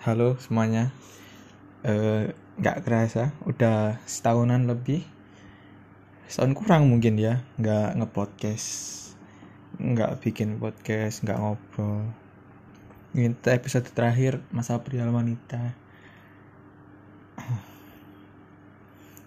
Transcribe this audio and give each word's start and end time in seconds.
Halo 0.00 0.40
semuanya. 0.40 0.88
Eh, 1.84 2.32
nggak 2.56 2.88
kerasa, 2.88 3.36
udah 3.44 4.00
setahunan 4.08 4.64
lebih. 4.64 5.04
Setahun 6.24 6.56
kurang 6.56 6.88
mungkin 6.88 7.20
ya, 7.20 7.44
nggak 7.60 8.00
ngepodcast, 8.00 9.12
nggak 9.76 10.24
bikin 10.24 10.56
podcast, 10.56 11.20
nggak 11.20 11.36
ngobrol. 11.36 12.08
Ini 13.12 13.36
episode 13.52 13.92
terakhir 13.92 14.40
masa 14.48 14.80
pria 14.80 15.04
wanita. 15.04 15.76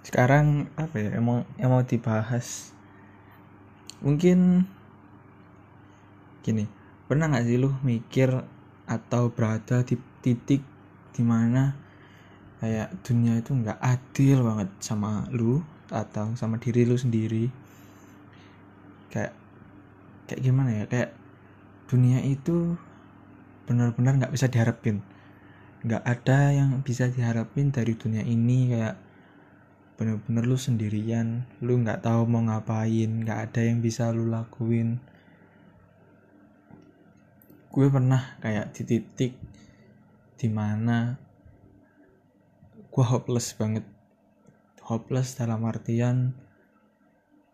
Sekarang 0.09 0.73
apa 0.73 0.97
ya? 0.97 1.21
Emang 1.21 1.45
mau 1.61 1.85
dibahas? 1.85 2.73
Mungkin 4.01 4.65
gini. 6.41 6.65
Pernah 7.05 7.29
nggak 7.29 7.45
sih 7.45 7.61
lu 7.61 7.69
mikir 7.85 8.41
atau 8.89 9.29
berada 9.29 9.85
di 9.85 10.12
titik 10.23 10.63
di 11.13 11.21
mana 11.21 11.75
kayak 12.63 13.03
dunia 13.03 13.43
itu 13.43 13.51
nggak 13.51 13.75
adil 13.75 14.39
banget 14.39 14.71
sama 14.79 15.27
lu 15.35 15.59
atau 15.91 16.31
sama 16.39 16.55
diri 16.57 16.87
lu 16.87 16.95
sendiri. 16.95 17.51
Kayak 19.11 19.35
kayak 20.31 20.41
gimana 20.41 20.69
ya? 20.71 20.85
Kayak 20.87 21.11
dunia 21.91 22.23
itu 22.23 22.79
benar-benar 23.67 24.15
nggak 24.15 24.33
bisa 24.33 24.47
diharapin. 24.47 25.03
Nggak 25.83 26.03
ada 26.07 26.39
yang 26.55 26.79
bisa 26.81 27.11
diharapin 27.11 27.75
dari 27.75 27.93
dunia 27.99 28.23
ini. 28.23 28.71
Kayak 28.71 28.95
bener-bener 29.93 30.43
lu 30.49 30.57
sendirian 30.57 31.45
lu 31.61 31.77
nggak 31.83 32.01
tahu 32.01 32.25
mau 32.25 32.41
ngapain 32.41 33.21
nggak 33.21 33.39
ada 33.51 33.61
yang 33.61 33.83
bisa 33.83 34.09
lu 34.15 34.31
lakuin. 34.31 35.03
Gue 37.75 37.91
pernah 37.91 38.39
kayak 38.39 38.71
di 38.71 38.81
titik 38.87 39.33
di 40.37 40.49
mana 40.49 41.17
gue 42.93 43.05
hopeless 43.05 43.55
banget. 43.57 43.85
Hopeless 44.83 45.39
dalam 45.39 45.63
artian 45.63 46.35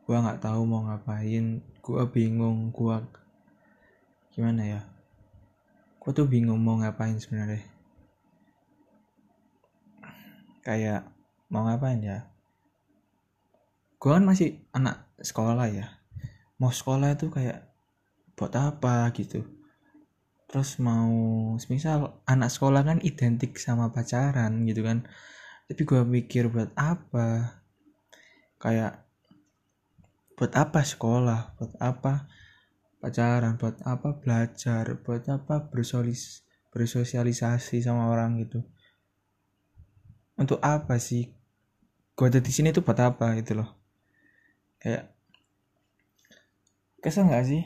gue 0.04 0.18
nggak 0.18 0.42
tahu 0.42 0.62
mau 0.66 0.84
ngapain. 0.88 1.62
Gue 1.80 2.04
bingung 2.12 2.76
gue 2.76 2.98
gimana 4.36 4.62
ya? 4.66 4.82
Gue 6.00 6.12
tuh 6.16 6.28
bingung 6.28 6.60
mau 6.60 6.80
ngapain 6.80 7.20
sebenarnya. 7.20 7.64
Kayak 10.64 11.08
mau 11.52 11.68
ngapain 11.68 12.02
ya? 12.02 12.28
Gue 14.00 14.12
kan 14.16 14.24
masih 14.24 14.64
anak 14.72 15.08
sekolah 15.20 15.68
ya. 15.68 16.00
Mau 16.56 16.72
sekolah 16.72 17.16
itu 17.16 17.28
kayak 17.32 17.68
buat 18.40 18.56
apa 18.56 19.12
gitu 19.12 19.59
terus 20.50 20.82
mau 20.82 21.14
misal 21.70 22.18
anak 22.26 22.50
sekolah 22.50 22.82
kan 22.82 22.98
identik 23.06 23.62
sama 23.62 23.94
pacaran 23.94 24.66
gitu 24.66 24.82
kan. 24.82 25.06
Tapi 25.70 25.82
gue 25.86 26.02
mikir 26.02 26.50
buat 26.50 26.74
apa? 26.74 27.62
Kayak 28.58 29.06
buat 30.34 30.50
apa 30.58 30.82
sekolah? 30.82 31.54
Buat 31.62 31.74
apa 31.78 32.26
pacaran? 32.98 33.62
Buat 33.62 33.86
apa 33.86 34.18
belajar? 34.18 34.98
Buat 35.06 35.30
apa 35.30 35.70
bersolis 35.70 36.42
bersosialisasi 36.74 37.86
sama 37.86 38.10
orang 38.10 38.42
gitu? 38.42 38.66
Untuk 40.34 40.58
apa 40.66 40.98
sih? 40.98 41.30
Gue 42.18 42.26
ada 42.26 42.42
di 42.42 42.50
sini 42.50 42.74
tuh 42.74 42.82
buat 42.82 42.98
apa 42.98 43.38
gitu 43.38 43.62
loh. 43.62 43.70
Kayak 44.82 45.14
kesel 47.00 47.30
nggak 47.30 47.46
sih 47.48 47.64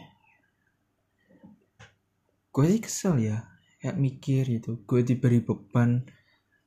gue 2.54 2.66
sih 2.70 2.82
kesel 2.86 3.16
ya 3.18 3.38
kayak 3.82 3.98
mikir 3.98 4.44
gitu. 4.46 4.86
Gue 4.86 5.02
diberi 5.02 5.42
beban 5.42 6.06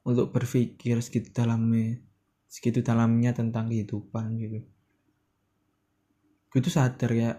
untuk 0.02 0.34
berpikir 0.34 0.98
segitu 0.98 1.30
dalamnya 1.30 2.02
segitu 2.50 2.82
dalamnya 2.82 3.30
tentang 3.30 3.70
kehidupan 3.70 4.34
gitu. 4.42 4.60
Gue 6.50 6.58
tuh 6.58 6.74
sadar 6.74 7.10
ya 7.14 7.30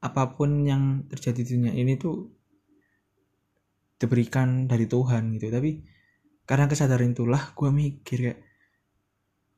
apa 0.00 0.22
pun 0.36 0.64
yang 0.64 1.04
terjadi 1.12 1.44
di 1.44 1.50
dunia 1.56 1.72
ini 1.76 1.96
tuh 2.00 2.32
diberikan 4.00 4.64
dari 4.64 4.88
Tuhan 4.88 5.36
gitu. 5.36 5.52
Tapi 5.52 5.70
karena 6.48 6.64
kesadaran 6.68 7.12
itulah 7.12 7.52
gue 7.52 7.68
mikir 7.68 8.18
kayak 8.32 8.40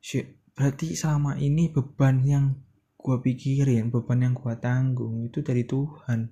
shit 0.03 0.26
berarti 0.54 0.94
selama 0.94 1.34
ini 1.36 1.69
beban 1.69 2.22
yang 2.22 2.47
gue 2.94 3.16
pikirin 3.22 3.91
beban 3.91 4.22
yang 4.22 4.34
gue 4.38 4.54
tanggung 4.59 5.26
itu 5.26 5.42
dari 5.42 5.66
Tuhan 5.66 6.31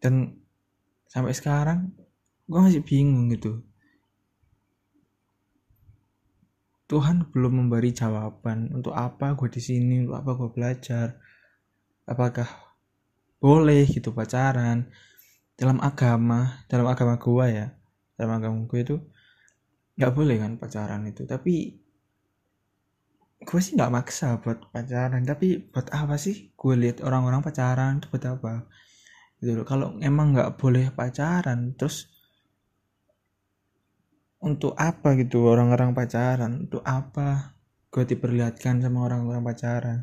dan 0.00 0.40
sampai 1.06 1.36
sekarang 1.36 1.92
gue 2.50 2.58
masih 2.58 2.82
bingung 2.82 3.30
gitu. 3.30 3.62
Tuhan 6.90 7.30
belum 7.30 7.62
memberi 7.62 7.94
jawaban 7.94 8.74
untuk 8.74 8.90
apa 8.98 9.38
gue 9.38 9.46
di 9.46 9.62
sini 9.62 10.02
untuk 10.02 10.18
apa 10.18 10.30
gue 10.34 10.50
belajar. 10.50 11.06
Apakah 12.10 12.50
boleh 13.38 13.86
gitu 13.86 14.10
pacaran? 14.10 14.90
Dalam 15.54 15.78
agama 15.78 16.66
dalam 16.66 16.88
agama 16.90 17.20
gue 17.20 17.46
ya 17.52 17.68
dalam 18.18 18.42
agama 18.42 18.66
gue 18.66 18.80
itu 18.80 18.96
nggak 19.94 20.12
boleh 20.16 20.36
kan 20.42 20.52
pacaran 20.58 21.06
itu. 21.06 21.22
Tapi 21.28 21.78
gue 23.40 23.60
sih 23.62 23.78
nggak 23.78 23.92
maksa 23.94 24.42
buat 24.42 24.74
pacaran. 24.74 25.22
Tapi 25.22 25.70
buat 25.70 25.94
apa 25.94 26.18
sih 26.18 26.50
gue 26.58 26.74
lihat 26.74 27.06
orang-orang 27.06 27.38
pacaran? 27.46 28.02
Itu 28.02 28.10
buat 28.10 28.26
apa 28.26 28.66
gitu 29.40 29.60
loh. 29.60 29.66
Kalau 29.66 29.96
emang 30.04 30.36
nggak 30.36 30.60
boleh 30.60 30.92
pacaran 30.92 31.72
terus 31.74 32.06
untuk 34.40 34.72
apa 34.76 35.16
gitu 35.16 35.48
orang-orang 35.48 35.92
pacaran? 35.96 36.68
Untuk 36.68 36.84
apa 36.84 37.56
gue 37.90 38.04
diperlihatkan 38.04 38.84
sama 38.84 39.08
orang-orang 39.08 39.42
pacaran? 39.44 40.00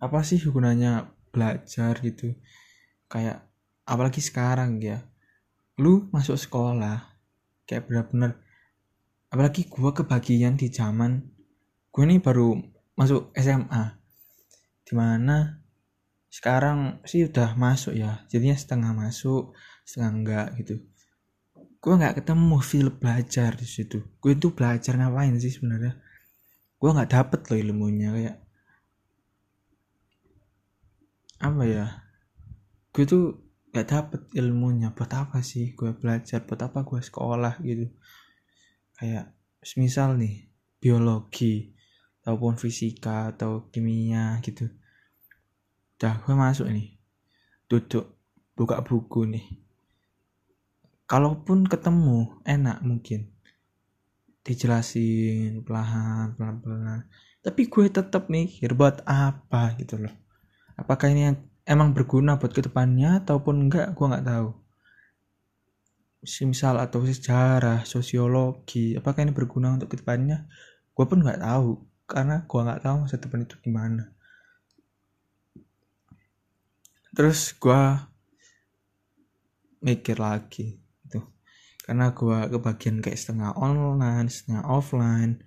Apa 0.00 0.24
sih 0.24 0.40
gunanya 0.40 1.12
belajar 1.32 1.96
gitu? 2.00 2.36
Kayak 3.08 3.50
apalagi 3.84 4.22
sekarang 4.22 4.78
ya 4.78 5.02
lu 5.80 6.12
masuk 6.12 6.36
sekolah 6.36 7.16
kayak 7.64 7.88
benar-benar 7.88 8.36
apalagi 9.32 9.66
gue 9.66 9.90
kebagian 9.94 10.54
di 10.54 10.68
zaman 10.68 11.24
gue 11.90 12.04
nih 12.06 12.20
baru 12.20 12.54
masuk 12.94 13.32
SMA 13.34 13.98
di 14.84 14.92
mana 14.92 15.59
sekarang 16.30 17.02
sih 17.02 17.26
udah 17.26 17.58
masuk 17.58 17.98
ya 17.98 18.22
jadinya 18.30 18.54
setengah 18.54 18.94
masuk 18.94 19.50
setengah 19.82 20.10
enggak 20.14 20.46
gitu. 20.62 20.74
Gue 21.82 21.94
nggak 21.98 22.22
ketemu 22.22 22.56
feel 22.62 22.88
belajar 22.94 23.58
di 23.58 23.66
situ. 23.66 23.98
Gue 24.22 24.38
itu 24.38 24.54
belajar 24.54 24.94
ngapain 24.94 25.34
sih 25.42 25.50
sebenarnya? 25.50 25.98
Gue 26.78 26.90
nggak 26.94 27.10
dapet 27.10 27.40
loh 27.50 27.58
ilmunya 27.58 28.08
kayak 28.14 28.36
apa 31.42 31.62
ya? 31.66 31.86
Gue 32.94 33.04
tuh 33.10 33.24
nggak 33.74 33.88
dapet 33.90 34.22
ilmunya. 34.38 34.94
Buat 34.94 35.12
apa 35.18 35.42
sih 35.42 35.74
gue 35.74 35.90
belajar? 35.98 36.46
Buat 36.46 36.70
apa 36.70 36.86
gue 36.86 37.00
sekolah 37.02 37.58
gitu? 37.66 37.90
Kayak 38.94 39.34
misal 39.74 40.14
nih 40.14 40.46
biologi 40.78 41.74
ataupun 42.22 42.54
fisika 42.54 43.34
atau 43.34 43.66
kimia 43.72 44.38
gitu 44.44 44.68
Udah 46.00 46.16
gue 46.24 46.32
masuk 46.32 46.64
nih. 46.72 46.96
Duduk. 47.68 48.16
Buka 48.56 48.80
buku 48.80 49.28
nih. 49.28 49.44
Kalaupun 51.04 51.68
ketemu 51.68 52.40
enak 52.40 52.80
mungkin. 52.80 53.28
Dijelasin 54.40 55.60
pelan 55.60 56.40
pelan-pelan. 56.40 57.04
Tapi 57.44 57.68
gue 57.68 57.92
tetap 57.92 58.32
mikir 58.32 58.72
buat 58.72 59.04
apa 59.04 59.76
gitu 59.76 60.00
loh. 60.00 60.16
Apakah 60.80 61.12
ini 61.12 61.36
emang 61.68 61.92
berguna 61.92 62.40
buat 62.40 62.56
ke 62.56 62.64
depannya 62.64 63.20
ataupun 63.20 63.68
enggak 63.68 63.92
gue 63.92 64.06
nggak 64.08 64.24
tahu. 64.24 64.56
Misal 66.48 66.80
atau 66.80 67.04
sejarah, 67.04 67.84
sosiologi, 67.84 68.96
apakah 68.96 69.20
ini 69.20 69.36
berguna 69.36 69.76
untuk 69.76 69.92
ke 69.92 70.00
depannya? 70.00 70.48
Gue 70.96 71.04
pun 71.04 71.20
nggak 71.20 71.44
tahu 71.44 71.84
karena 72.08 72.48
gue 72.48 72.60
nggak 72.64 72.80
tahu 72.88 72.96
masa 73.04 73.20
depan 73.20 73.44
itu 73.44 73.60
gimana 73.60 74.16
terus 77.10 77.54
gue 77.58 77.82
mikir 79.80 80.20
lagi 80.20 80.78
itu 81.08 81.20
karena 81.82 82.14
gue 82.14 82.38
kebagian 82.54 83.02
kayak 83.02 83.18
setengah 83.18 83.56
online 83.58 84.30
setengah 84.30 84.62
offline. 84.68 85.42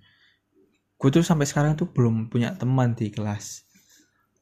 Gue 1.00 1.08
tuh 1.08 1.24
sampai 1.24 1.48
sekarang 1.48 1.72
tuh 1.76 1.88
belum 1.88 2.28
punya 2.28 2.52
teman 2.56 2.92
di 2.92 3.08
kelas. 3.08 3.64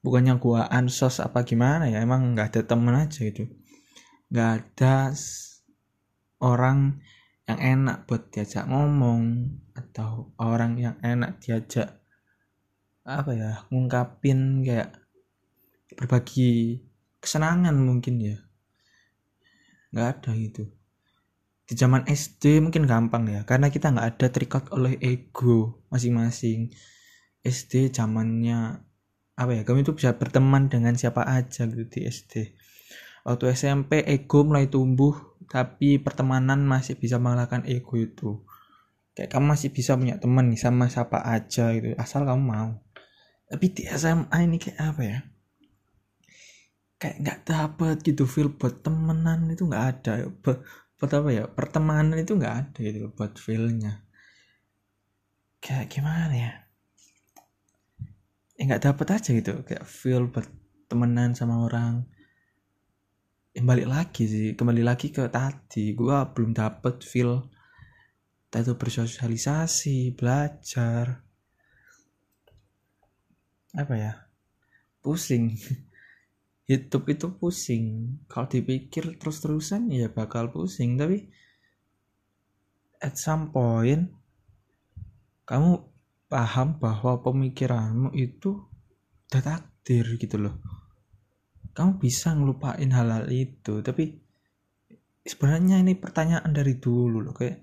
Bukannya 0.03 0.35
gue 0.39 0.61
ansos 0.67 1.23
apa 1.23 1.47
gimana 1.47 1.87
ya 1.87 2.03
emang 2.03 2.35
nggak 2.35 2.55
ada 2.55 2.63
teman 2.67 2.99
aja 2.99 3.23
gitu. 3.23 3.47
Nggak 4.35 4.51
ada 4.51 5.15
orang 6.43 6.99
yang 7.47 7.59
enak 7.59 8.07
buat 8.11 8.35
diajak 8.35 8.67
ngomong 8.67 9.55
atau 9.75 10.35
orang 10.43 10.79
yang 10.79 10.97
enak 11.03 11.39
diajak 11.39 12.03
apa 13.03 13.31
ya 13.35 13.51
ngungkapin 13.71 14.63
kayak 14.63 14.95
berbagi 15.99 16.83
kesenangan 17.23 17.73
mungkin 17.79 18.19
ya. 18.19 18.37
Nggak 19.95 20.09
ada 20.19 20.31
gitu. 20.35 20.67
Di 21.63 21.79
zaman 21.79 22.03
SD 22.11 22.59
mungkin 22.59 22.91
gampang 22.91 23.31
ya 23.31 23.47
karena 23.47 23.71
kita 23.71 23.95
nggak 23.95 24.09
ada 24.19 24.27
terikat 24.29 24.65
oleh 24.75 24.99
ego 24.99 25.87
masing-masing. 25.95 26.75
SD 27.43 27.95
zamannya 27.95 28.83
apa 29.39 29.51
ya 29.55 29.63
kamu 29.63 29.87
itu 29.87 29.95
bisa 29.95 30.15
berteman 30.19 30.67
dengan 30.71 30.95
siapa 30.95 31.27
aja 31.27 31.67
gitu 31.67 31.83
di 31.89 32.07
SD 32.07 32.55
waktu 33.23 33.55
SMP 33.55 34.03
ego 34.03 34.43
mulai 34.43 34.67
tumbuh 34.67 35.15
tapi 35.47 35.99
pertemanan 36.03 36.65
masih 36.65 36.97
bisa 36.99 37.21
mengalahkan 37.21 37.63
ego 37.69 37.95
itu. 37.99 38.31
Kayak 39.13 39.37
kamu 39.37 39.45
masih 39.53 39.69
bisa 39.69 39.93
punya 39.93 40.17
teman 40.17 40.49
sama 40.57 40.89
siapa 40.89 41.21
aja 41.21 41.77
gitu 41.77 41.93
asal 42.01 42.25
kamu 42.25 42.41
mau. 42.43 42.71
Tapi 43.53 43.67
di 43.69 43.83
SMA 43.85 44.33
ini 44.49 44.57
kayak 44.57 44.79
apa 44.81 45.03
ya 45.05 45.19
kayak 47.03 47.19
nggak 47.19 47.41
dapet 47.43 47.97
gitu 48.07 48.31
feel 48.31 48.55
buat 48.55 48.79
temenan 48.87 49.51
itu 49.51 49.67
nggak 49.67 49.85
ada 49.91 50.31
buat 50.39 51.11
apa 51.11 51.29
ya 51.35 51.45
pertemanan 51.51 52.15
itu 52.15 52.39
nggak 52.39 52.55
ada 52.63 52.79
gitu 52.79 53.11
buat 53.11 53.35
feelnya. 53.35 54.07
Kayak 55.59 55.91
gimana 55.91 56.31
ya? 56.31 56.53
Ya 58.55 58.79
dapet 58.79 59.11
aja 59.11 59.31
gitu 59.35 59.67
kayak 59.67 59.83
feel 59.83 60.31
buat 60.31 60.47
temenan 60.87 61.35
sama 61.35 61.67
orang. 61.67 62.07
Balik 63.51 63.91
lagi 63.91 64.31
sih 64.31 64.47
kembali 64.55 64.87
lagi 64.87 65.11
ke 65.11 65.27
tadi 65.27 65.99
gua 65.99 66.31
belum 66.31 66.55
dapet 66.55 67.03
feel 67.03 67.51
itu 68.55 68.73
bersosialisasi 68.79 70.15
belajar. 70.15 71.27
Apa 73.75 73.95
ya? 73.99 74.13
Pusing 75.03 75.51
hidup 76.67 77.03
itu 77.11 77.27
pusing. 77.35 78.19
Kalau 78.31 78.47
dipikir 78.47 79.19
terus-terusan 79.19 79.91
ya 79.91 80.09
bakal 80.13 80.55
pusing. 80.55 80.95
Tapi 80.95 81.27
at 83.03 83.19
some 83.19 83.51
point 83.51 84.11
kamu 85.43 85.83
paham 86.31 86.79
bahwa 86.79 87.21
pemikiranmu 87.21 88.15
itu 88.15 88.63
udah 89.29 89.43
takdir 89.43 90.07
gitu 90.17 90.39
loh. 90.39 90.57
Kamu 91.73 91.99
bisa 91.99 92.33
ngelupain 92.37 92.89
hal-hal 92.93 93.27
itu. 93.33 93.83
Tapi 93.83 94.23
sebenarnya 95.23 95.83
ini 95.83 95.95
pertanyaan 95.99 96.51
dari 96.51 96.79
dulu 96.79 97.23
loh 97.23 97.35
kayak 97.35 97.59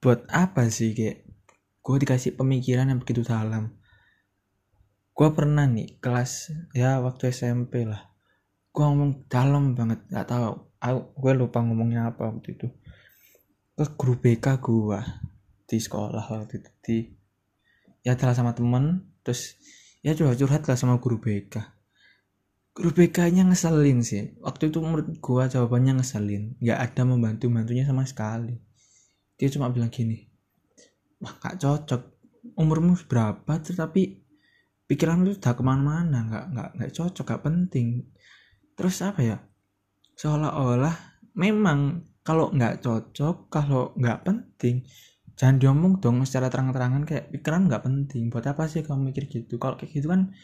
buat 0.00 0.24
apa 0.32 0.64
sih 0.72 0.96
kayak 0.96 1.28
gue 1.84 1.96
dikasih 2.00 2.32
pemikiran 2.32 2.88
yang 2.88 3.00
begitu 3.04 3.20
dalam 3.20 3.76
gue 5.20 5.28
pernah 5.36 5.68
nih 5.68 6.00
kelas 6.00 6.48
ya 6.72 6.96
waktu 7.04 7.28
SMP 7.28 7.84
lah. 7.84 8.08
Gue 8.72 8.88
ngomong 8.88 9.28
dalam 9.28 9.76
banget 9.76 10.00
nggak 10.08 10.24
tahu. 10.24 10.72
Gue 11.12 11.32
lupa 11.36 11.60
ngomongnya 11.60 12.08
apa 12.08 12.32
waktu 12.32 12.56
itu. 12.56 12.72
Ke 13.76 13.84
guru 14.00 14.16
BK 14.16 14.64
gue 14.64 15.00
di 15.68 15.76
sekolah 15.76 16.24
waktu 16.24 16.64
itu 16.64 16.70
di 16.80 16.96
ya 18.00 18.16
telah 18.16 18.32
sama 18.32 18.56
temen 18.56 19.12
terus 19.20 19.60
ya 20.00 20.16
curhat 20.16 20.40
curhat 20.40 20.64
lah 20.64 20.74
sama 20.80 20.96
guru 20.96 21.20
BK 21.20 21.60
guru 22.72 22.96
BK 22.96 23.28
nya 23.36 23.44
ngeselin 23.44 24.00
sih. 24.00 24.40
Waktu 24.40 24.72
itu 24.72 24.80
menurut 24.80 25.20
gue 25.20 25.42
jawabannya 25.52 26.00
ngeselin. 26.00 26.56
Nggak 26.64 26.78
ada 26.80 27.02
membantu 27.04 27.52
bantunya 27.52 27.84
sama 27.84 28.08
sekali. 28.08 28.56
Dia 29.36 29.52
cuma 29.52 29.68
bilang 29.68 29.92
gini 29.92 30.30
wah 31.20 31.36
gak 31.36 31.60
cocok. 31.60 32.02
Umurmu 32.56 32.96
berapa 33.04 33.60
tetapi 33.60 34.19
pikiran 34.90 35.22
lu 35.22 35.38
udah 35.38 35.54
ke 35.54 35.62
mana-mana 35.62 36.26
nggak 36.26 36.44
nggak 36.50 36.68
nggak 36.74 36.90
cocok 36.90 37.26
nggak 37.30 37.44
penting. 37.46 37.88
Terus 38.74 38.96
apa 39.06 39.20
ya? 39.22 39.38
Seolah-olah 40.18 41.22
memang 41.38 42.02
kalau 42.26 42.50
nggak 42.50 42.82
cocok 42.82 43.46
kalau 43.46 43.94
nggak 43.94 44.26
penting 44.26 44.82
jangan 45.40 45.56
diomong 45.56 46.04
dong 46.04 46.20
secara 46.28 46.52
terang-terangan 46.52 47.08
kayak 47.08 47.32
pikiran 47.32 47.70
nggak 47.70 47.80
penting. 47.86 48.28
Buat 48.28 48.52
apa 48.52 48.68
sih 48.68 48.84
kamu 48.84 49.14
mikir 49.14 49.30
gitu? 49.30 49.56
Kalau 49.56 49.78
kayak 49.78 49.94
gitu 49.94 50.10
kan 50.10 50.34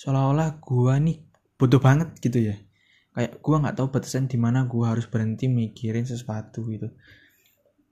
seolah-olah 0.00 0.58
gua 0.58 0.98
nih 0.98 1.22
butuh 1.60 1.78
banget 1.78 2.16
gitu 2.18 2.50
ya. 2.50 2.56
Kayak 3.14 3.38
gua 3.44 3.62
nggak 3.62 3.76
tahu 3.78 3.86
batasan 3.94 4.26
di 4.26 4.40
mana 4.40 4.66
gua 4.66 4.96
harus 4.96 5.06
berhenti 5.06 5.46
mikirin 5.46 6.02
sesuatu 6.02 6.66
gitu. 6.66 6.90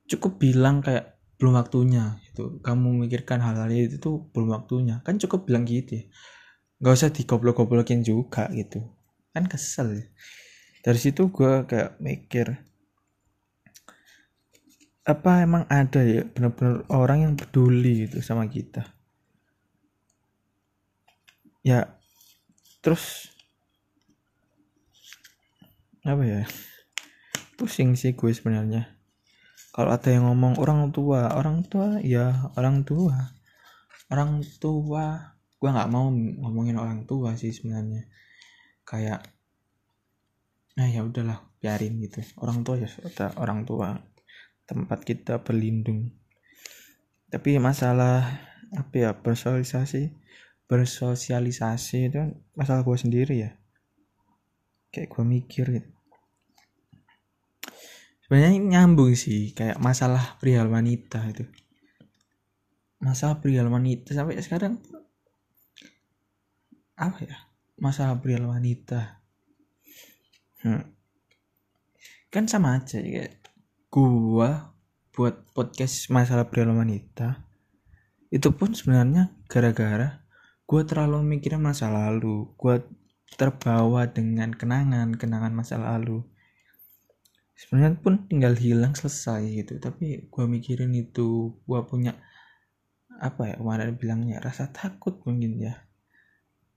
Cukup 0.09 0.43
bilang 0.43 0.81
kayak 0.83 1.18
belum 1.39 1.55
waktunya 1.55 2.19
itu 2.27 2.59
kamu 2.67 2.99
memikirkan 2.99 3.39
hal-hal 3.39 3.71
itu 3.71 4.03
tuh 4.03 4.27
belum 4.35 4.51
waktunya. 4.59 4.99
Kan 5.07 5.23
cukup 5.23 5.47
bilang 5.47 5.65
gitu 5.65 6.03
ya. 6.03 6.05
Nggak 6.83 6.95
usah 6.99 7.11
digoblok-goblokin 7.15 8.03
juga 8.03 8.51
gitu. 8.51 8.83
Kan 9.31 9.47
kesel 9.47 10.03
ya. 10.03 10.07
dari 10.79 10.99
situ 10.99 11.29
gue 11.35 11.67
kayak 11.67 11.99
mikir 12.01 12.55
apa 15.05 15.43
emang 15.43 15.67
ada 15.67 16.01
ya 16.01 16.23
benar-benar 16.23 16.87
orang 16.89 17.19
yang 17.29 17.35
peduli 17.35 18.07
gitu 18.07 18.23
sama 18.23 18.47
kita? 18.47 18.87
Ya 21.67 21.99
terus 22.83 23.31
apa 26.07 26.23
ya? 26.25 26.43
Pusing 27.59 27.99
sih 27.99 28.15
gue 28.15 28.31
sebenarnya 28.31 28.98
kalau 29.79 29.95
ada 29.95 30.11
yang 30.11 30.27
ngomong 30.27 30.59
orang 30.59 30.91
tua 30.91 31.39
orang 31.39 31.63
tua 31.63 32.03
ya 32.03 32.51
orang 32.59 32.83
tua. 32.83 33.15
Orang 34.11 34.43
tua. 34.59 35.39
Gue 35.55 35.71
nggak 35.71 35.87
mau 35.95 36.11
ngomongin 36.11 36.83
orang 36.83 37.07
tua 37.07 37.39
sih 37.39 37.55
sebenarnya. 37.55 38.11
Kayak 38.83 39.23
nah 40.75 40.91
ya 40.91 41.07
udahlah 41.07 41.47
biarin 41.63 42.03
gitu. 42.03 42.27
Orang 42.43 42.67
tua 42.67 42.83
ya 42.83 42.91
sudah 42.91 43.39
orang 43.39 43.63
tua. 43.63 43.95
Tempat 44.67 45.07
kita 45.07 45.47
berlindung. 45.47 46.11
Tapi 47.31 47.63
masalah 47.63 48.35
apa 48.75 48.95
ya 48.99 49.15
bersosialisasi 49.15 50.11
bersosialisasi 50.67 51.99
itu 52.11 52.35
masalah 52.59 52.83
gue 52.83 52.99
sendiri 52.99 53.47
ya. 53.47 53.55
Kayak 54.91 55.15
gue 55.15 55.23
mikir 55.23 55.67
gitu 55.71 55.98
sebenarnya 58.29 58.61
nyambung 58.61 59.17
sih 59.17 59.57
kayak 59.57 59.81
masalah 59.81 60.37
pria 60.37 60.61
wanita 60.61 61.25
itu. 61.33 61.49
Masalah 63.01 63.41
pria 63.41 63.65
wanita 63.65 64.13
sampai 64.13 64.37
sekarang 64.45 64.77
apa 66.93 67.25
ya? 67.25 67.37
Masalah 67.81 68.21
pria 68.21 68.37
wanita. 68.45 69.17
Hmm. 70.61 70.85
kan 72.29 72.45
sama 72.45 72.77
aja 72.77 73.01
ya 73.01 73.25
gua 73.89 74.75
buat 75.15 75.49
podcast 75.57 76.11
masalah 76.13 76.51
pria 76.51 76.69
wanita 76.69 77.47
itu 78.29 78.53
pun 78.53 78.77
sebenarnya 78.77 79.33
gara-gara 79.49 80.29
gua 80.69 80.85
terlalu 80.85 81.25
mikirin 81.25 81.65
masa 81.65 81.89
lalu. 81.89 82.53
Gua 82.61 82.85
terbawa 83.41 84.05
dengan 84.13 84.53
kenangan 84.53 85.17
kenangan 85.17 85.57
masa 85.57 85.81
lalu 85.81 86.29
sebenarnya 87.59 87.99
pun 87.99 88.31
tinggal 88.31 88.55
hilang 88.55 88.95
selesai 88.95 89.43
gitu. 89.51 89.83
Tapi 89.83 90.31
gue 90.31 90.45
mikirin 90.47 90.95
itu 90.95 91.59
gue 91.67 91.81
punya 91.91 92.15
apa 93.19 93.51
ya 93.51 93.55
kemarin 93.59 93.99
bilangnya 93.99 94.39
rasa 94.39 94.71
takut 94.71 95.19
mungkin 95.27 95.59
ya. 95.59 95.75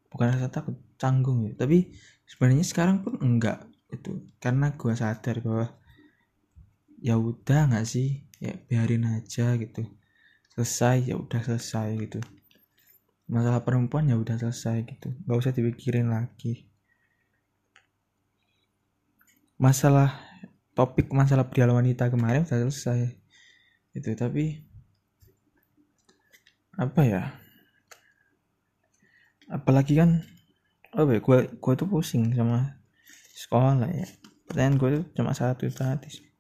Bukan 0.10 0.28
rasa 0.34 0.50
takut 0.50 0.82
canggung 0.98 1.46
gitu. 1.46 1.56
Tapi 1.62 1.94
sebenarnya 2.26 2.66
sekarang 2.66 3.06
pun 3.06 3.22
enggak 3.22 3.70
itu 3.94 4.26
karena 4.42 4.74
gue 4.74 4.94
sadar 4.98 5.38
bahwa 5.46 5.68
ya 6.98 7.14
udah 7.20 7.70
nggak 7.70 7.86
sih 7.86 8.26
ya 8.42 8.58
biarin 8.66 9.06
aja 9.06 9.54
gitu. 9.62 9.86
Selesai 10.58 11.14
ya 11.14 11.16
udah 11.16 11.46
selesai 11.46 11.94
gitu. 12.02 12.20
Masalah 13.30 13.62
perempuan 13.62 14.10
ya 14.10 14.18
udah 14.18 14.36
selesai 14.36 14.82
gitu. 14.90 15.14
Nggak 15.30 15.38
usah 15.38 15.54
dipikirin 15.54 16.10
lagi. 16.10 16.66
Masalah 19.62 20.31
topik 20.72 21.12
masalah 21.12 21.48
pria 21.48 21.68
wanita 21.68 22.08
kemarin 22.08 22.48
sudah 22.48 22.68
selesai. 22.72 23.16
Itu 23.92 24.16
tapi 24.16 24.64
apa 26.80 27.02
ya? 27.04 27.24
Apalagi 29.52 30.00
kan 30.00 30.24
apa 30.92 31.16
ya 31.16 31.20
gue 31.20 31.38
gue 31.60 31.74
tuh 31.76 31.88
pusing 31.88 32.32
sama 32.32 32.80
sekolah 33.36 33.88
ya. 33.92 34.08
Pertanyaan 34.48 34.76
gue 34.80 34.90
tuh 35.00 35.04
cuma 35.16 35.32
satu 35.36 35.68
tadi 35.72 36.32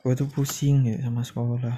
gue 0.00 0.12
tuh 0.16 0.28
pusing 0.32 0.88
gitu 0.88 0.98
sama 1.04 1.20
sekolah. 1.20 1.76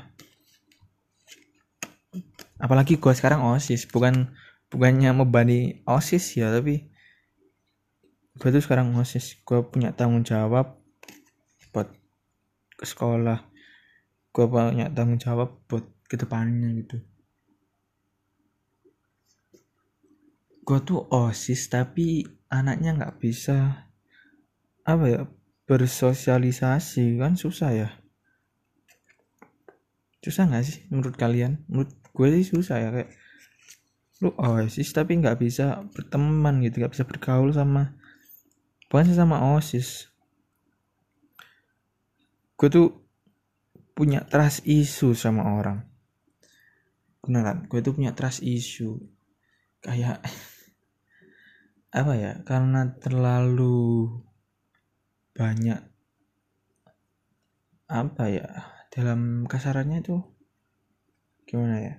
Apalagi 2.63 2.95
gue 3.03 3.13
sekarang 3.13 3.43
osis 3.43 3.91
bukan 3.91 4.31
bukannya 4.71 5.11
membani 5.11 5.83
osis 5.85 6.39
ya 6.39 6.55
tapi 6.55 6.87
gue 8.39 8.49
tuh 8.49 8.63
sekarang 8.63 8.95
osis. 8.95 9.43
Gue 9.43 9.67
punya 9.67 9.91
tanggung 9.91 10.23
jawab 10.23 10.82
sekolah 12.87 13.39
gue 14.33 14.47
banyak 14.49 14.89
tanggung 14.97 15.21
jawab 15.21 15.61
buat 15.69 15.85
ke 16.09 16.17
depannya 16.17 16.73
gitu. 16.81 16.97
Gue 20.63 20.79
tuh 20.85 21.05
osis 21.11 21.69
tapi 21.69 22.25
anaknya 22.49 22.97
nggak 22.97 23.17
bisa 23.19 23.89
apa 24.83 25.05
ya 25.09 25.23
bersosialisasi 25.69 27.19
kan 27.19 27.35
susah 27.35 27.71
ya. 27.73 27.91
Susah 30.23 30.49
nggak 30.49 30.65
sih 30.65 30.79
menurut 30.89 31.19
kalian? 31.19 31.65
Menurut 31.67 31.93
gue 32.13 32.29
sih 32.41 32.47
susah 32.53 32.79
ya 32.79 32.89
kayak 32.93 33.11
lu 34.23 34.31
osis 34.39 34.95
tapi 34.95 35.19
nggak 35.19 35.43
bisa 35.43 35.83
berteman 35.91 36.63
gitu 36.63 36.79
nggak 36.79 36.95
bisa 36.95 37.03
bergaul 37.03 37.51
sama 37.51 37.99
bukan 38.87 39.11
sih 39.11 39.19
sama 39.19 39.59
osis 39.59 40.12
gue 42.63 42.71
tuh 42.71 42.95
punya 43.91 44.23
trust 44.23 44.63
issue 44.71 45.19
sama 45.19 45.59
orang. 45.59 45.83
Beneran 47.19 47.67
gue 47.67 47.83
tuh 47.83 47.91
punya 47.91 48.15
trust 48.15 48.39
issue. 48.47 49.03
Kayak 49.83 50.23
apa 51.99 52.15
ya 52.15 52.39
karena 52.47 52.95
terlalu 53.03 54.15
banyak 55.35 55.83
apa 57.91 58.25
ya 58.31 58.47
dalam 58.95 59.43
kasarannya 59.51 59.99
itu 60.07 60.23
gimana 61.51 61.83
ya? 61.83 61.95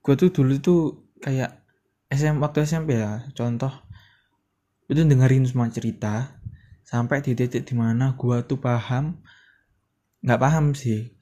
Gue 0.00 0.16
tuh 0.16 0.32
dulu 0.32 0.56
tuh 0.64 0.80
kayak 1.20 1.60
SM 2.08 2.40
waktu 2.40 2.64
SMP 2.64 2.96
ya 2.96 3.28
contoh 3.36 3.84
itu 4.88 5.04
dengerin 5.04 5.44
semua 5.44 5.68
cerita 5.68 6.40
sampai 6.92 7.24
di 7.24 7.32
titik 7.32 7.64
di 7.64 7.72
mana 7.72 8.12
gue 8.12 8.44
tuh 8.44 8.60
paham 8.60 9.16
nggak 10.20 10.40
paham 10.40 10.76
sih. 10.76 11.16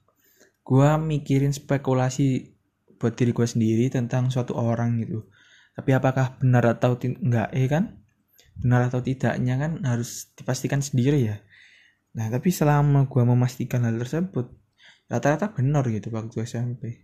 Gue 0.67 0.91
mikirin 0.99 1.55
spekulasi 1.55 2.59
buat 2.99 3.15
diri 3.15 3.31
gue 3.31 3.47
sendiri 3.47 3.87
tentang 3.95 4.35
suatu 4.35 4.59
orang 4.59 4.99
gitu. 5.07 5.31
Tapi 5.79 5.95
apakah 5.95 6.43
benar 6.43 6.75
atau 6.75 6.99
enggak 6.99 7.55
eh 7.55 7.71
kan? 7.71 8.03
Benar 8.59 8.91
atau 8.91 8.99
tidaknya 8.99 9.55
kan 9.63 9.73
harus 9.87 10.35
dipastikan 10.35 10.83
sendiri 10.83 11.23
ya. 11.23 11.39
Nah 12.19 12.27
tapi 12.35 12.51
selama 12.51 13.07
gue 13.07 13.23
memastikan 13.23 13.87
hal 13.87 13.95
tersebut 14.03 14.59
rata-rata 15.11 15.51
benar 15.51 15.83
gitu 15.91 16.15
waktu 16.15 16.47
SMP 16.47 17.03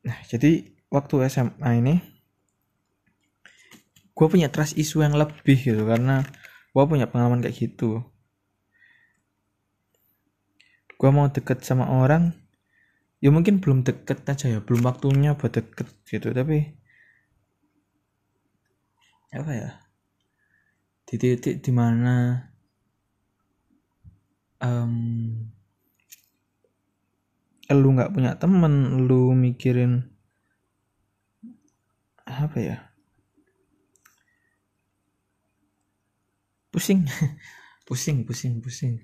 nah 0.00 0.16
jadi 0.24 0.64
waktu 0.88 1.28
SMA 1.28 1.70
ini 1.84 2.00
gue 4.16 4.26
punya 4.32 4.48
trust 4.48 4.80
issue 4.80 5.04
yang 5.04 5.12
lebih 5.12 5.60
gitu 5.60 5.84
karena 5.84 6.24
gue 6.76 6.84
punya 6.84 7.08
pengalaman 7.08 7.40
kayak 7.40 7.56
gitu. 7.56 8.04
Gue 11.00 11.08
mau 11.08 11.32
deket 11.32 11.64
sama 11.64 11.88
orang 11.88 12.36
ya 13.24 13.32
mungkin 13.32 13.64
belum 13.64 13.80
deket 13.80 14.28
aja 14.28 14.52
ya 14.52 14.60
belum 14.60 14.84
waktunya 14.84 15.32
buat 15.40 15.56
deket 15.56 15.88
gitu 16.04 16.36
tapi 16.36 16.76
apa 19.32 19.52
ya? 19.56 19.70
Di 21.08 21.16
titik 21.16 21.64
di 21.64 21.72
mana 21.72 22.44
um, 24.60 24.92
lu 27.72 27.88
nggak 27.96 28.12
punya 28.12 28.36
temen 28.36 29.08
lu 29.08 29.32
mikirin 29.32 30.12
apa 32.28 32.58
ya 32.60 32.78
pusing. 36.76 37.08
Pusing 37.88 38.28
pusing 38.28 38.60
pusing. 38.60 39.00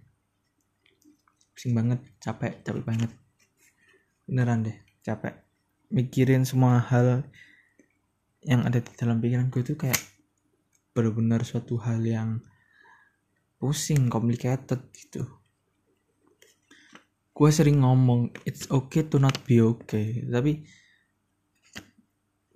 Pusing 1.57 1.73
banget 1.73 2.05
capek 2.21 2.61
capek 2.61 2.85
banget. 2.85 3.09
Beneran 4.29 4.69
deh 4.69 4.77
capek. 5.01 5.41
Mikirin 5.89 6.45
semua 6.45 6.83
hal 6.83 7.25
yang 8.43 8.67
ada 8.67 8.83
di 8.83 8.93
dalam 8.99 9.23
pikiran 9.23 9.49
gue 9.49 9.63
tuh 9.63 9.79
kayak 9.79 9.97
benar-benar 10.93 11.47
suatu 11.47 11.79
hal 11.79 12.03
yang 12.03 12.43
pusing 13.63 14.11
complicated 14.11 14.83
gitu. 14.91 15.23
Gue 17.31 17.49
sering 17.55 17.87
ngomong 17.87 18.35
it's 18.43 18.67
okay 18.69 19.07
to 19.07 19.23
not 19.23 19.47
be 19.47 19.63
okay. 19.63 20.27
Tapi 20.27 20.67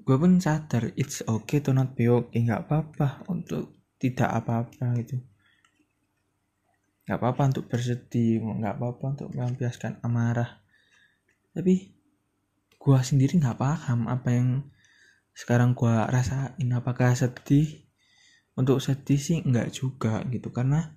gue 0.03 0.17
pun 0.19 0.43
sadar 0.43 0.91
it's 0.99 1.23
okay 1.25 1.63
to 1.63 1.71
not 1.71 1.95
be 1.95 2.11
okay. 2.11 2.43
Nggak 2.43 2.67
apa-apa 2.67 3.23
untuk 3.31 3.76
tidak 3.97 4.29
apa-apa 4.29 4.97
gitu. 5.01 5.17
Nggak 7.07 7.19
apa-apa 7.23 7.43
untuk 7.55 7.65
bersedih 7.71 8.43
nggak 8.43 8.77
apa-apa 8.77 9.05
untuk 9.15 9.29
melampiaskan 9.33 10.03
amarah. 10.03 10.59
Tapi 11.55 11.95
gue 12.77 12.99
sendiri 13.01 13.39
nggak 13.41 13.57
paham 13.57 14.11
apa 14.11 14.29
yang 14.35 14.49
sekarang 15.33 15.73
gue 15.73 15.95
rasain. 16.11 16.69
Apakah 16.75 17.17
sedih? 17.17 17.87
Untuk 18.57 18.81
sedih 18.81 19.21
sih 19.21 19.39
enggak 19.45 19.69
juga 19.71 20.25
gitu 20.33 20.49
karena 20.49 20.97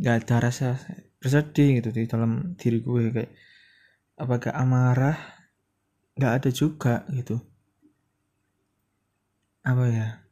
nggak 0.00 0.16
ada 0.24 0.36
rasa 0.48 0.80
bersedih 1.20 1.80
gitu 1.80 1.92
di 1.92 2.08
dalam 2.08 2.56
diri 2.56 2.80
gue. 2.80 3.12
Kayak 3.12 3.32
apakah 4.18 4.52
amarah? 4.56 5.18
Nggak 6.16 6.32
ada 6.32 6.50
juga 6.50 6.94
gitu. 7.12 7.36
Apa 9.62 9.84
ya 9.86 10.25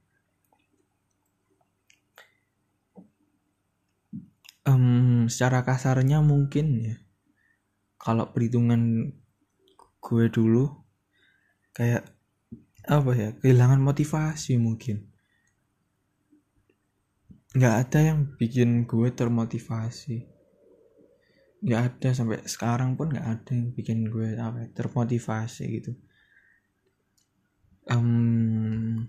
um, 4.68 5.28
secara 5.28 5.62
kasarnya 5.64 6.24
mungkin 6.24 6.66
ya. 6.80 6.96
Kalau 8.00 8.28
perhitungan 8.32 9.12
gue 10.04 10.24
dulu 10.28 10.68
kayak 11.72 12.04
apa 12.84 13.10
ya 13.16 13.28
kehilangan 13.40 13.80
motivasi 13.80 14.60
mungkin. 14.60 15.08
Nggak 17.54 17.74
ada 17.86 17.98
yang 18.12 18.18
bikin 18.36 18.84
gue 18.84 19.08
termotivasi. 19.14 20.28
Nggak 21.64 21.80
ada 21.80 22.08
sampai 22.12 22.44
sekarang 22.44 22.98
pun 22.98 23.14
nggak 23.14 23.24
ada 23.24 23.50
yang 23.56 23.72
bikin 23.72 24.04
gue 24.12 24.36
apa 24.36 24.68
ya, 24.68 24.68
termotivasi 24.74 25.64
gitu. 25.80 25.92
Um, 27.88 29.08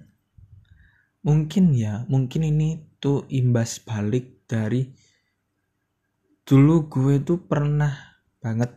mungkin 1.26 1.72
ya 1.74 2.04
mungkin 2.12 2.44
ini 2.44 3.00
tuh 3.00 3.24
imbas 3.32 3.80
balik 3.82 4.46
dari 4.46 4.94
dulu 6.46 6.86
gue 6.86 7.26
tuh 7.26 7.42
pernah 7.42 8.22
banget 8.38 8.70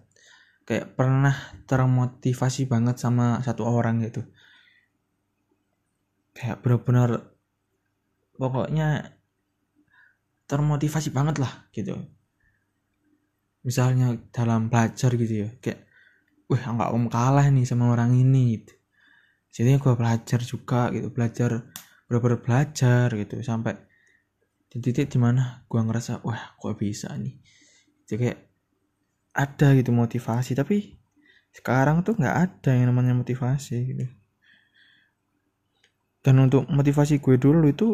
kayak 0.64 0.96
pernah 0.96 1.37
termotivasi 1.68 2.64
banget 2.64 2.96
sama 2.96 3.44
satu 3.44 3.68
orang 3.68 4.00
gitu. 4.08 4.25
Kayak 6.32 6.64
benar-benar 6.64 7.37
pokoknya 8.40 9.16
termotivasi 10.48 11.12
banget 11.12 11.37
lah 11.37 11.68
gitu. 11.76 11.92
Misalnya 13.64 14.16
dalam 14.32 14.72
belajar 14.72 15.12
gitu 15.12 15.34
ya 15.44 15.48
kayak 15.60 15.84
wah 16.48 16.64
nggak 16.64 16.92
om 16.96 17.04
kalah 17.12 17.44
nih 17.52 17.68
sama 17.68 17.92
orang 17.92 18.16
ini 18.16 18.56
gitu. 18.56 18.72
Jadi 19.52 19.76
gue 19.76 19.92
belajar 19.92 20.40
juga 20.40 20.88
gitu 20.88 21.12
belajar 21.12 21.68
bener 22.08 22.40
belajar 22.40 23.12
gitu 23.12 23.44
sampai 23.44 23.76
di 24.68 24.80
titik 24.80 25.12
di 25.12 25.20
mana 25.20 25.64
gue 25.68 25.80
ngerasa 25.80 26.25
wah 26.25 26.56
kok 26.56 26.76
bisa 26.80 27.12
nih 27.16 27.37
jadi 28.09 28.19
kayak 28.19 28.38
ada 29.37 29.69
gitu 29.79 29.91
motivasi 29.95 30.57
tapi 30.57 30.99
sekarang 31.55 32.03
tuh 32.03 32.17
nggak 32.19 32.37
ada 32.37 32.71
yang 32.75 32.91
namanya 32.91 33.15
motivasi 33.15 33.77
gitu 33.95 34.07
dan 36.25 36.35
untuk 36.43 36.67
motivasi 36.67 37.23
gue 37.23 37.37
dulu 37.38 37.69
itu 37.71 37.88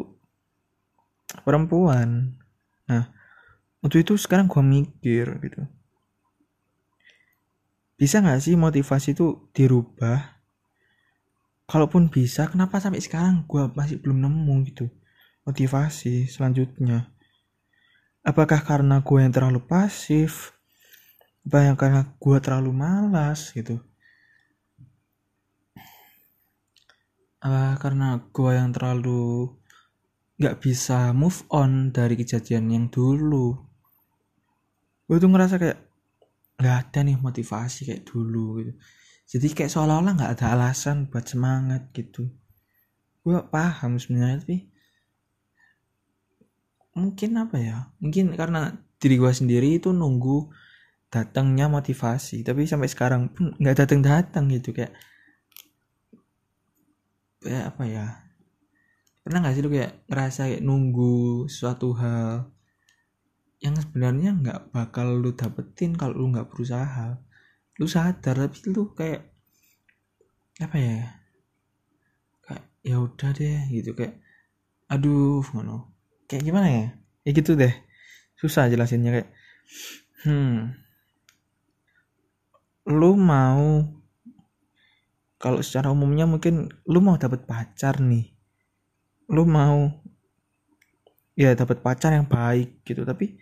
perempuan 1.44 2.38
Nah, 2.84 3.08
untuk 3.80 4.00
itu 4.00 4.14
sekarang 4.20 4.48
gue 4.48 4.60
mikir 4.60 5.26
gitu. 5.40 5.62
Bisa 7.96 8.20
gak 8.20 8.42
sih 8.44 8.58
motivasi 8.58 9.16
itu 9.16 9.48
dirubah? 9.56 10.42
Kalaupun 11.64 12.12
bisa, 12.12 12.44
kenapa 12.52 12.76
sampai 12.76 13.00
sekarang 13.00 13.48
gue 13.48 13.72
masih 13.72 13.96
belum 13.96 14.20
nemu 14.20 14.54
gitu 14.68 14.92
motivasi 15.48 16.28
selanjutnya? 16.28 17.13
Apakah 18.24 18.64
karena 18.64 19.04
gue 19.04 19.18
yang 19.20 19.30
terlalu 19.30 19.60
pasif? 19.60 20.56
Apa 21.44 21.68
yang 21.68 21.76
karena 21.76 22.08
gue 22.16 22.36
terlalu 22.40 22.72
malas 22.72 23.52
gitu? 23.52 23.76
Apa 27.44 27.76
karena 27.76 28.24
gue 28.32 28.50
yang 28.56 28.72
terlalu 28.72 29.52
nggak 30.34 30.58
bisa 30.58 31.14
move 31.14 31.46
on 31.54 31.94
dari 31.94 32.18
kejadian 32.18 32.66
yang 32.66 32.86
dulu 32.90 33.54
gue 35.06 35.16
tuh 35.22 35.30
ngerasa 35.30 35.62
kayak 35.62 35.78
nggak 36.58 36.76
ada 36.80 36.98
nih 37.06 37.16
motivasi 37.22 37.86
kayak 37.86 38.02
dulu 38.02 38.58
gitu 38.58 38.72
jadi 39.30 39.46
kayak 39.54 39.70
seolah-olah 39.70 40.12
nggak 40.18 40.32
ada 40.34 40.46
alasan 40.58 41.06
buat 41.06 41.22
semangat 41.22 41.94
gitu 41.94 42.26
gue 43.22 43.38
paham 43.46 43.94
sebenarnya 44.02 44.42
tapi 44.42 44.73
mungkin 46.94 47.30
apa 47.38 47.56
ya 47.58 47.78
mungkin 47.98 48.34
karena 48.38 48.74
diri 48.98 49.18
gue 49.18 49.32
sendiri 49.34 49.82
itu 49.82 49.90
nunggu 49.90 50.48
datangnya 51.10 51.70
motivasi 51.70 52.42
tapi 52.42 52.66
sampai 52.66 52.88
sekarang 52.90 53.30
pun 53.30 53.54
nggak 53.58 53.76
datang 53.84 54.00
datang 54.02 54.50
gitu 54.50 54.74
kayak 54.74 54.94
kayak 57.42 57.64
apa 57.74 57.82
ya 57.86 58.06
pernah 59.26 59.44
nggak 59.44 59.54
sih 59.54 59.62
lu 59.62 59.70
kayak 59.72 59.92
ngerasa 60.08 60.40
kayak 60.50 60.64
nunggu 60.64 61.46
suatu 61.50 61.94
hal 61.98 62.54
yang 63.64 63.80
sebenarnya 63.80 64.36
nggak 64.36 64.60
bakal 64.76 65.16
lu 65.16 65.32
dapetin 65.32 65.96
kalau 65.96 66.12
lu 66.20 66.26
nggak 66.36 66.52
berusaha? 66.52 67.16
Lu 67.80 67.88
sadar 67.88 68.36
tapi 68.36 68.60
lu 68.68 68.92
kayak 68.92 69.24
apa 70.60 70.76
ya 70.76 70.98
kayak 72.44 72.64
ya 72.84 72.96
udah 73.00 73.30
deh 73.32 73.60
gitu 73.72 73.96
kayak 73.96 74.20
aduh 74.92 75.42
ngono 75.50 75.93
kayak 76.28 76.42
gimana 76.44 76.68
ya? 76.68 76.86
Ya 77.24 77.30
gitu 77.32 77.56
deh. 77.56 77.72
Susah 78.36 78.68
jelasinnya 78.68 79.10
kayak 79.20 79.28
hmm. 80.28 80.76
Lu 82.92 83.16
mau 83.16 83.84
kalau 85.40 85.60
secara 85.60 85.92
umumnya 85.92 86.24
mungkin 86.24 86.72
lu 86.88 87.00
mau 87.00 87.16
dapat 87.16 87.44
pacar 87.44 88.00
nih. 88.00 88.32
Lu 89.32 89.48
mau 89.48 89.88
ya 91.34 91.52
dapat 91.56 91.82
pacar 91.82 92.14
yang 92.14 92.30
baik 92.30 92.86
gitu 92.86 93.02
tapi 93.02 93.34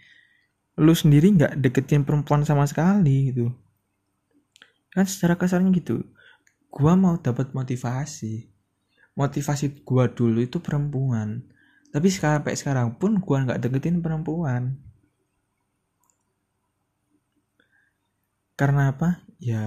lu 0.80 0.96
sendiri 0.96 1.28
nggak 1.36 1.60
deketin 1.60 2.06
perempuan 2.06 2.46
sama 2.46 2.64
sekali 2.64 3.34
gitu. 3.34 3.50
Kan 4.92 5.08
secara 5.08 5.36
kasarnya 5.36 5.72
gitu. 5.74 6.00
Gua 6.72 6.96
mau 6.96 7.20
dapat 7.20 7.52
motivasi. 7.52 8.48
Motivasi 9.12 9.84
gua 9.84 10.08
dulu 10.08 10.40
itu 10.40 10.56
perempuan 10.62 11.52
tapi 11.94 12.08
sampai 12.18 12.54
sekarang 12.60 12.88
pun 13.00 13.12
gua 13.24 13.36
nggak 13.44 13.60
deketin 13.64 13.96
perempuan. 14.04 14.62
Karena 18.58 18.82
apa? 18.92 19.08
Ya 19.42 19.60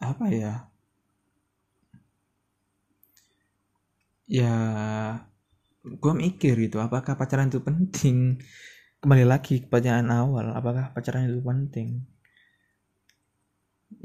apa 0.00 0.26
ya? 0.32 0.70
Ya 4.28 5.24
gue 6.02 6.12
mikir 6.24 6.54
gitu 6.64 6.76
apakah 6.86 7.12
pacaran 7.20 7.48
itu 7.50 7.60
penting? 7.68 8.16
Kembali 9.02 9.24
lagi 9.32 9.54
ke 9.62 9.66
pertanyaan 9.72 10.10
awal 10.22 10.46
apakah 10.60 10.84
pacaran 10.94 11.24
itu 11.30 11.40
penting? 11.50 11.88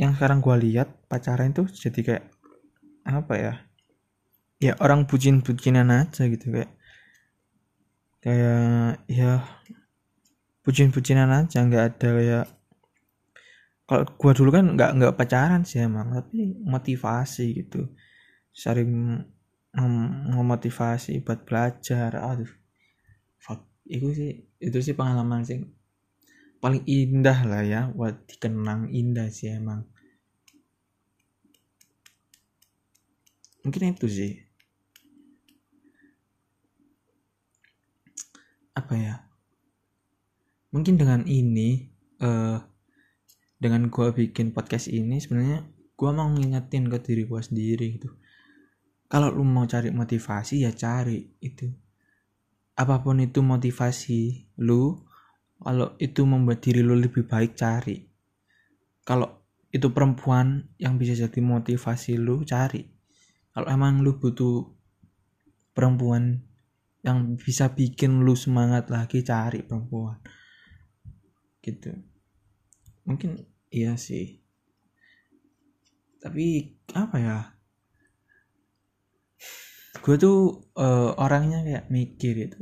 Yang 0.02 0.12
sekarang 0.22 0.40
gue 0.46 0.56
lihat 0.70 0.88
pacaran 1.10 1.50
itu 1.54 1.64
jadi 1.84 2.00
kayak 2.08 2.24
apa 3.10 3.34
ya 3.46 3.54
ya 4.64 4.74
orang 4.80 5.04
bucin-bucinan 5.10 5.92
aja 5.92 6.24
gitu 6.32 6.46
kayak 6.56 6.72
kayak 8.24 9.04
ya 9.12 9.44
bucin-bucinan 10.64 11.28
aja 11.44 11.58
nggak 11.68 11.84
ada 11.92 12.10
kayak 12.18 12.46
kalau 13.84 14.04
gua 14.16 14.32
dulu 14.32 14.50
kan 14.56 14.66
nggak 14.80 14.92
nggak 14.96 15.16
pacaran 15.20 15.62
sih 15.68 15.84
emang 15.84 16.08
tapi 16.16 16.56
motivasi 16.64 17.46
gitu. 17.60 17.92
Sering 18.56 19.20
memotivasi 20.32 21.20
buat 21.26 21.44
belajar 21.44 22.14
aduh 22.16 22.52
fuck 23.42 23.66
itu 23.90 24.08
sih 24.16 24.32
itu 24.62 24.78
sih 24.86 24.94
pengalaman 24.94 25.42
sih 25.44 25.60
paling 26.64 26.86
indah 26.88 27.40
lah 27.44 27.64
ya 27.66 27.82
buat 27.92 28.24
dikenang 28.30 28.88
indah 28.94 29.28
sih 29.28 29.52
emang. 29.52 29.84
Mungkin 33.66 33.96
itu 33.96 34.08
sih 34.08 34.43
apa 38.74 38.94
ya 38.98 39.16
mungkin 40.74 40.98
dengan 40.98 41.22
ini 41.30 41.94
uh, 42.22 42.58
dengan 43.62 43.88
gue 43.88 44.08
bikin 44.12 44.52
podcast 44.52 44.92
ini 44.92 45.22
sebenarnya 45.24 45.64
gue 45.94 46.10
mau 46.12 46.28
ngingetin 46.28 46.92
ke 46.92 46.98
diri 47.00 47.24
gue 47.24 47.42
sendiri 47.42 47.88
gitu. 47.96 48.12
Kalau 49.08 49.32
lu 49.32 49.46
mau 49.48 49.64
cari 49.64 49.94
motivasi 49.94 50.68
ya 50.68 50.74
cari 50.76 51.22
itu. 51.40 51.70
Apa 52.74 53.00
pun 53.00 53.22
itu 53.22 53.40
motivasi 53.40 54.52
lu 54.66 54.98
kalau 55.64 55.96
itu 56.02 56.28
membuat 56.28 56.60
diri 56.60 56.84
lu 56.84 56.98
lebih 56.98 57.24
baik 57.24 57.56
cari. 57.56 58.04
Kalau 59.06 59.46
itu 59.72 59.94
perempuan 59.96 60.68
yang 60.76 61.00
bisa 61.00 61.16
jadi 61.16 61.40
motivasi 61.40 62.20
lu 62.20 62.44
cari. 62.44 62.84
Kalau 63.54 63.70
emang 63.70 64.02
lu 64.02 64.18
butuh 64.18 64.66
perempuan 65.72 66.42
yang 67.04 67.36
bisa 67.36 67.68
bikin 67.76 68.24
lu 68.24 68.32
semangat 68.34 68.88
lagi 68.88 69.22
cari 69.28 69.60
perempuan. 69.60 70.24
Gitu. 71.60 71.92
Mungkin 73.04 73.44
iya 73.68 74.00
sih. 74.00 74.40
Tapi 76.24 76.80
apa 76.96 77.18
ya? 77.20 77.40
Gue 80.00 80.16
tuh 80.16 80.72
uh, 80.80 81.12
orangnya 81.20 81.64
kayak 81.64 81.88
mikir 81.92 82.48
itu 82.48 82.60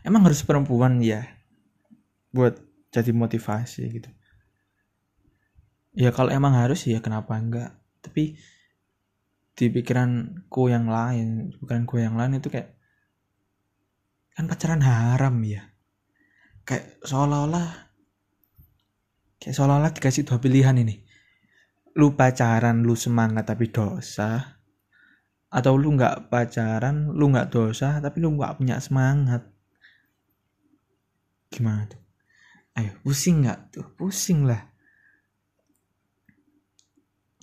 emang 0.00 0.24
harus 0.24 0.40
perempuan 0.40 1.04
ya? 1.04 1.28
Buat 2.32 2.56
jadi 2.88 3.12
motivasi 3.12 3.82
gitu. 3.92 4.10
Ya 5.96 6.12
kalau 6.12 6.32
emang 6.32 6.56
harus 6.56 6.88
ya 6.88 7.04
kenapa 7.04 7.36
enggak? 7.36 7.76
Tapi 8.00 8.36
di 9.56 9.66
pikiranku 9.72 10.68
yang 10.68 10.88
lain 10.88 11.56
bukan 11.60 11.88
gue 11.88 12.00
yang 12.04 12.16
lain 12.20 12.36
itu 12.36 12.52
kayak 12.52 12.75
kan 14.36 14.44
pacaran 14.44 14.84
haram 14.84 15.32
ya. 15.40 15.72
Kayak 16.68 17.00
seolah-olah 17.08 17.88
kayak 19.40 19.54
seolah-olah 19.56 19.96
dikasih 19.96 20.28
dua 20.28 20.36
pilihan 20.36 20.76
ini. 20.76 21.00
Lu 21.96 22.12
pacaran 22.12 22.84
lu 22.84 22.92
semangat 22.92 23.48
tapi 23.48 23.72
dosa. 23.72 24.60
Atau 25.48 25.80
lu 25.80 25.96
nggak 25.96 26.28
pacaran 26.28 27.16
lu 27.16 27.32
nggak 27.32 27.48
dosa 27.48 27.96
tapi 28.04 28.20
lu 28.20 28.36
nggak 28.36 28.60
punya 28.60 28.76
semangat. 28.76 29.48
Gimana 31.48 31.88
tuh? 31.88 32.02
Ayo 32.76 32.92
pusing 33.00 33.40
nggak 33.48 33.72
tuh? 33.72 33.88
Pusing 33.96 34.44
lah. 34.44 34.68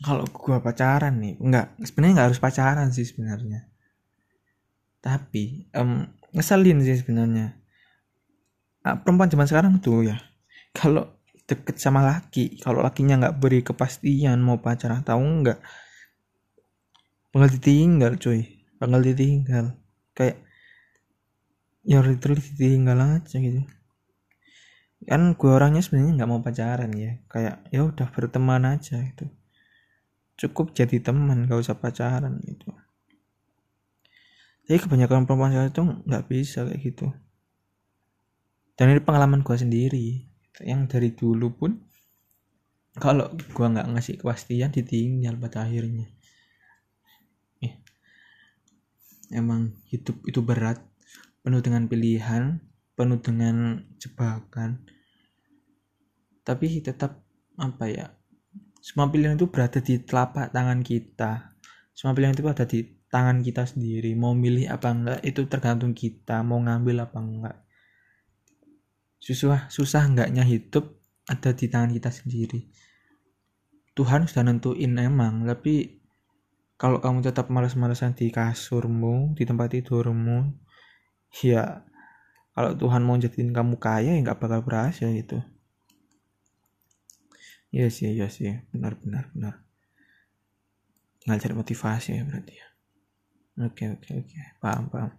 Kalau 0.04 0.30
gua 0.30 0.62
pacaran 0.62 1.18
nih 1.18 1.42
nggak 1.42 1.82
sebenarnya 1.90 2.14
nggak 2.14 2.28
harus 2.30 2.44
pacaran 2.44 2.94
sih 2.94 3.08
sebenarnya. 3.08 3.66
Tapi 5.02 5.74
um, 5.74 6.06
ngeselin 6.34 6.82
sih 6.82 6.98
sebenarnya. 7.00 7.56
Nah, 8.84 8.96
perempuan 9.00 9.32
zaman 9.32 9.48
sekarang 9.48 9.74
tuh 9.80 10.10
ya. 10.12 10.18
Kalau 10.78 11.22
deket 11.44 11.76
sama 11.76 12.00
laki 12.08 12.64
kalau 12.64 12.80
lakinya 12.80 13.20
nggak 13.20 13.36
beri 13.36 13.60
kepastian 13.68 14.40
mau 14.40 14.64
pacaran 14.64 15.04
atau 15.04 15.20
enggak 15.20 15.60
bakal 17.36 17.50
ditinggal 17.52 18.16
cuy. 18.16 18.64
Bakal 18.80 19.02
ditinggal. 19.04 19.66
Kayak 20.16 20.40
ya 21.84 22.00
literally 22.00 22.40
ditinggal 22.40 22.96
aja 22.96 23.36
gitu. 23.38 23.62
Kan 25.04 25.36
gue 25.36 25.52
orangnya 25.52 25.84
sebenarnya 25.84 26.24
nggak 26.24 26.32
mau 26.32 26.40
pacaran 26.40 26.92
ya. 26.96 27.22
Kayak 27.28 27.60
ya 27.70 27.82
udah 27.86 28.08
berteman 28.08 28.64
aja 28.64 29.04
itu 29.04 29.28
cukup 30.38 30.74
jadi 30.74 30.98
teman 31.00 31.46
gak 31.46 31.62
usah 31.62 31.78
pacaran 31.78 32.42
gitu 32.42 32.74
jadi 34.64 34.80
kebanyakan 34.80 35.28
perempuan 35.28 35.52
itu 35.68 35.84
nggak 35.84 36.24
bisa 36.32 36.64
kayak 36.64 36.80
gitu. 36.80 37.12
Dan 38.74 38.96
ini 38.96 39.02
pengalaman 39.04 39.44
gue 39.44 39.58
sendiri. 39.60 40.08
Yang 40.62 40.82
dari 40.90 41.10
dulu 41.18 41.48
pun 41.54 41.72
kalau 42.94 43.26
gua 43.58 43.74
nggak 43.74 43.90
ngasih 43.90 44.16
kepastian 44.22 44.70
ditinggal 44.70 45.34
pada 45.42 45.66
akhirnya. 45.66 46.06
Eh, 47.66 47.74
emang 49.34 49.74
hidup 49.90 50.22
itu 50.30 50.46
berat 50.46 50.78
penuh 51.42 51.60
dengan 51.66 51.90
pilihan 51.90 52.62
penuh 52.94 53.18
dengan 53.18 53.82
jebakan. 53.98 54.86
Tapi 56.46 56.86
tetap 56.86 57.26
apa 57.58 57.86
ya 57.90 58.14
semua 58.78 59.10
pilihan 59.10 59.40
itu 59.42 59.50
berada 59.50 59.82
di 59.82 59.98
telapak 59.98 60.54
tangan 60.54 60.86
kita. 60.86 61.58
Semua 61.98 62.14
pilihan 62.14 62.38
itu 62.38 62.46
ada 62.46 62.66
di 62.68 62.84
tangan 63.14 63.46
kita 63.46 63.70
sendiri 63.70 64.18
mau 64.18 64.34
milih 64.34 64.74
apa 64.74 64.90
enggak 64.90 65.20
itu 65.22 65.46
tergantung 65.46 65.94
kita 65.94 66.42
mau 66.42 66.58
ngambil 66.58 67.06
apa 67.06 67.18
enggak 67.22 67.58
susah 69.22 69.70
susah 69.70 70.10
enggaknya 70.10 70.42
hidup 70.42 70.98
ada 71.30 71.54
di 71.54 71.70
tangan 71.70 71.94
kita 71.94 72.10
sendiri 72.10 72.66
Tuhan 73.94 74.26
sudah 74.26 74.50
nentuin 74.50 74.98
emang 74.98 75.46
tapi 75.46 76.02
kalau 76.82 76.98
kamu 76.98 77.22
tetap 77.22 77.54
malas-malasan 77.54 78.18
di 78.18 78.34
kasurmu 78.34 79.38
di 79.38 79.46
tempat 79.46 79.78
tidurmu 79.78 80.50
ya 81.46 81.86
kalau 82.58 82.74
Tuhan 82.74 83.06
mau 83.06 83.22
jadiin 83.22 83.54
kamu 83.54 83.78
kaya 83.78 84.18
ya 84.18 84.20
nggak 84.26 84.42
bakal 84.42 84.66
berhasil 84.66 85.14
itu 85.14 85.38
Iya 87.74 87.90
sih, 87.90 88.14
iya 88.14 88.30
sih, 88.30 88.54
benar 88.70 88.94
benar 89.02 89.34
benar. 89.34 89.66
Ngajar 91.26 91.58
motivasi 91.58 92.22
ya 92.22 92.22
berarti 92.22 92.54
ya. 92.62 92.73
Oke 93.62 93.86
oke 93.86 94.10
oke, 94.18 94.40
paham 94.58 94.90
paham. 94.90 95.12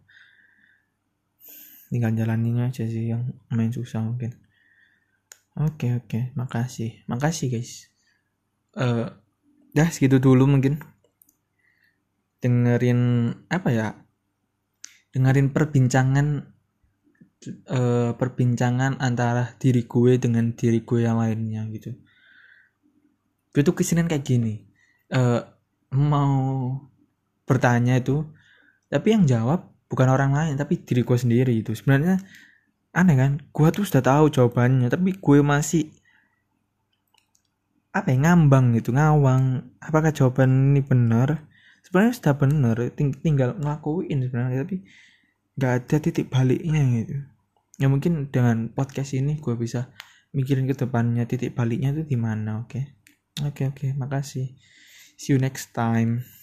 Tinggal 1.94 2.10
jalaninnya 2.18 2.74
aja 2.74 2.82
sih 2.90 3.14
yang 3.14 3.30
main 3.54 3.70
susah 3.70 4.02
mungkin. 4.02 4.34
Oke 5.54 5.94
oke. 5.94 6.34
Makasih. 6.34 7.06
Makasih 7.06 7.54
guys. 7.54 7.86
Uh, 8.74 9.14
dah 9.70 9.86
segitu 9.94 10.18
dulu 10.18 10.50
mungkin. 10.50 10.82
Dengerin 12.42 13.30
apa 13.46 13.68
ya? 13.70 13.88
Dengerin 15.14 15.54
perbincangan 15.54 16.50
eh, 17.46 18.10
perbincangan 18.18 18.98
antara 18.98 19.54
diri 19.62 19.86
gue 19.86 20.18
dengan 20.18 20.50
diri 20.52 20.82
gue 20.82 21.06
yang 21.06 21.22
lainnya 21.22 21.62
gitu. 21.70 21.94
Gue 23.54 23.62
tuh 23.62 23.78
kesinian 23.78 24.10
kayak 24.10 24.26
gini. 24.26 24.66
Eh, 25.14 25.40
mau 25.94 26.74
bertanya 27.44 28.00
itu 28.00 28.24
tapi 28.88 29.16
yang 29.16 29.24
jawab 29.28 29.74
bukan 29.88 30.08
orang 30.10 30.32
lain 30.34 30.54
tapi 30.58 30.80
diri 30.80 31.06
gue 31.06 31.18
sendiri 31.18 31.52
itu. 31.54 31.72
Sebenarnya 31.76 32.20
aneh 32.94 33.16
kan 33.18 33.32
gue 33.42 33.68
tuh 33.74 33.84
sudah 33.86 34.02
tahu 34.02 34.30
jawabannya 34.30 34.86
tapi 34.90 35.18
gue 35.18 35.38
masih 35.42 35.90
apa 37.94 38.10
ya 38.10 38.18
ngambang 38.26 38.74
gitu 38.74 38.90
ngawang 38.90 39.70
apakah 39.78 40.10
jawaban 40.10 40.74
ini 40.74 40.82
benar? 40.82 41.46
Sebenarnya 41.84 42.14
sudah 42.16 42.34
benar 42.34 42.76
ting 42.96 43.14
tinggal 43.14 43.54
ngelakuin 43.60 44.24
sebenarnya 44.24 44.66
tapi 44.66 44.76
nggak 45.54 45.72
ada 45.78 45.96
titik 46.02 46.26
baliknya 46.32 46.82
gitu. 47.02 47.16
Ya 47.78 47.86
mungkin 47.90 48.30
dengan 48.30 48.70
podcast 48.70 49.14
ini 49.14 49.38
gue 49.38 49.54
bisa 49.54 49.90
mikirin 50.34 50.66
ke 50.66 50.74
depannya 50.74 51.26
titik 51.26 51.54
baliknya 51.54 51.94
itu 51.94 52.02
di 52.02 52.16
mana 52.18 52.66
oke? 52.66 52.74
Okay? 52.74 52.84
oke 53.42 53.50
okay, 53.54 53.64
oke 53.70 53.78
okay, 53.78 53.90
makasih. 53.94 54.54
See 55.14 55.30
you 55.30 55.38
next 55.38 55.70
time 55.70 56.33